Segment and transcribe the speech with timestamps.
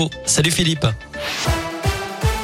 [0.00, 0.86] Oh, salut Philippe.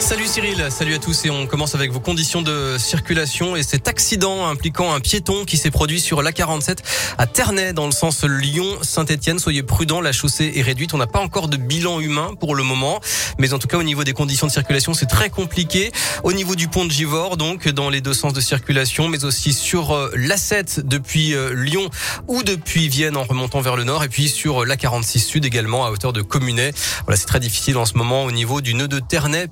[0.01, 3.89] Salut Cyril, salut à tous et on commence avec vos conditions de circulation et cet
[3.89, 6.79] accident impliquant un piéton qui s'est produit sur l'A47
[7.17, 9.39] à Ternay dans le sens Lyon-Saint-Etienne.
[9.39, 10.95] Soyez prudents, la chaussée est réduite.
[10.95, 13.01] On n'a pas encore de bilan humain pour le moment,
[13.39, 15.91] mais en tout cas au niveau des conditions de circulation c'est très compliqué.
[16.23, 19.53] Au niveau du pont de Givors donc dans les deux sens de circulation, mais aussi
[19.53, 21.89] sur euh, l'A7 depuis euh, Lyon
[22.29, 25.91] ou depuis Vienne en remontant vers le nord et puis sur l'A46 Sud également à
[25.91, 26.73] hauteur de Communet.
[27.07, 29.49] Voilà, c'est très difficile en ce moment au niveau du nœud de Ternay.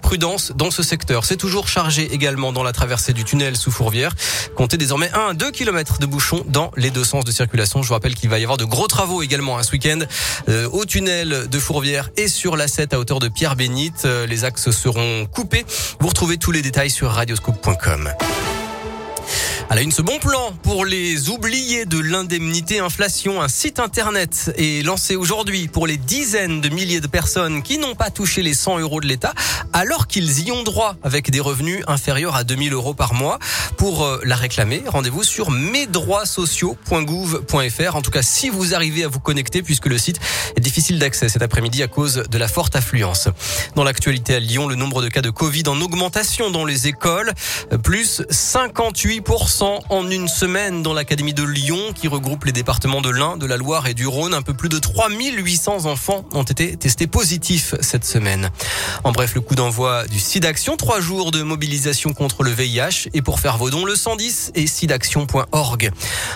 [0.54, 1.24] Dans ce secteur.
[1.26, 4.14] C'est toujours chargé également dans la traversée du tunnel sous Fourvière.
[4.56, 7.82] Comptez désormais 1 à 2 km de bouchons dans les deux sens de circulation.
[7.82, 9.98] Je vous rappelle qu'il va y avoir de gros travaux également hein, ce week-end
[10.48, 14.04] euh, au tunnel de Fourvière et sur la 7 à hauteur de Pierre-Bénite.
[14.06, 15.66] Euh, les axes seront coupés.
[16.00, 18.12] Vous retrouvez tous les détails sur radioscoop.com.
[19.70, 23.40] À la une, ce bon plan pour les oubliés de l'indemnité inflation.
[23.40, 27.94] Un site internet est lancé aujourd'hui pour les dizaines de milliers de personnes qui n'ont
[27.94, 29.32] pas touché les 100 euros de l'État
[29.72, 33.38] alors qu'ils y ont droit avec des revenus inférieurs à 2000 euros par mois.
[33.78, 37.96] Pour euh, la réclamer, rendez-vous sur mesdroitssociaux.gouv.fr.
[37.96, 40.20] En tout cas, si vous arrivez à vous connecter puisque le site
[40.56, 43.30] est difficile d'accès cet après-midi à cause de la forte affluence.
[43.74, 47.32] Dans l'actualité à Lyon, le nombre de cas de Covid en augmentation dans les écoles,
[47.82, 53.36] plus 58% en une semaine dans l'Académie de Lyon qui regroupe les départements de l'Ain,
[53.36, 54.34] de la Loire et du Rhône.
[54.34, 58.50] Un peu plus de 3800 enfants ont été testés positifs cette semaine.
[59.04, 63.22] En bref, le coup d'envoi du SIDAction, trois jours de mobilisation contre le VIH et
[63.22, 65.90] pour faire vos dons, le 110 et sidaction.org.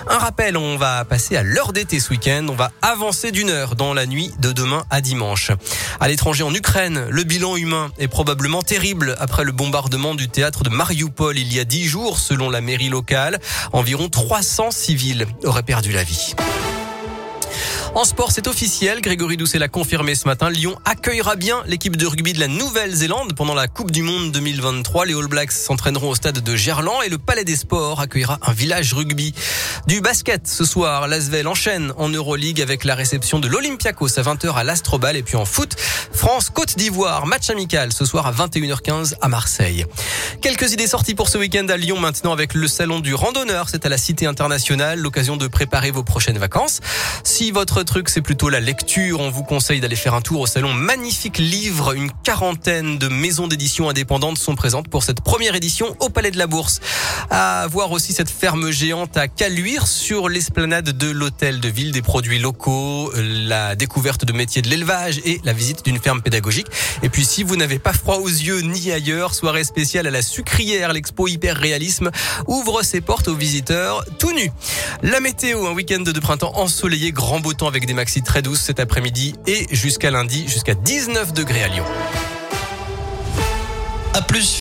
[0.08, 2.46] Un rappel, on va passer à l'heure d'été ce week-end.
[2.48, 5.50] On va avancer d'une heure dans la nuit de demain à dimanche.
[5.98, 10.62] À l'étranger, en Ukraine, le bilan humain est probablement terrible après le bombardement du théâtre
[10.62, 13.05] de Mariupol il y a dix jours, selon la mairie locale.
[13.72, 16.34] Environ 300 civils auraient perdu la vie.
[17.96, 19.00] En sport, c'est officiel.
[19.00, 20.50] Grégory Doucet l'a confirmé ce matin.
[20.50, 25.06] Lyon accueillera bien l'équipe de rugby de la Nouvelle-Zélande pendant la Coupe du Monde 2023.
[25.06, 28.52] Les All Blacks s'entraîneront au stade de Gerland et le Palais des Sports accueillera un
[28.52, 29.32] village rugby.
[29.86, 34.52] Du basket ce soir, l'Asvel enchaîne en Euroleague avec la réception de l'Olympiakos à 20h
[34.52, 35.74] à l'Astrobal et puis en foot,
[36.12, 39.86] France-Côte d'Ivoire, match amical ce soir à 21h15 à Marseille.
[40.42, 43.70] Quelques idées sorties pour ce week-end à Lyon maintenant avec le salon du randonneur.
[43.70, 46.80] C'est à la Cité internationale, l'occasion de préparer vos prochaines vacances.
[47.24, 49.20] Si votre truc, c'est plutôt la lecture.
[49.20, 51.94] On vous conseille d'aller faire un tour au salon Magnifique Livre.
[51.94, 56.36] Une quarantaine de maisons d'édition indépendantes sont présentes pour cette première édition au Palais de
[56.36, 56.80] la Bourse.
[57.30, 62.02] À voir aussi cette ferme géante à Caluire sur l'esplanade de l'hôtel de ville des
[62.02, 66.66] produits locaux, la découverte de métiers de l'élevage et la visite d'une ferme pédagogique.
[67.02, 70.22] Et puis si vous n'avez pas froid aux yeux ni ailleurs, soirée spéciale à la
[70.22, 72.10] sucrière, l'expo hyper réalisme
[72.48, 74.50] ouvre ses portes aux visiteurs tout nus.
[75.02, 78.80] La météo, un week-end de printemps ensoleillé, grand beau avec des maxis très douces cet
[78.80, 81.84] après-midi et jusqu'à lundi, jusqu'à 19 degrés à Lyon.
[84.14, 84.54] À plus.